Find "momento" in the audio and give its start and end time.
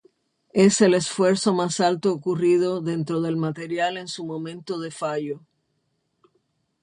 4.25-4.79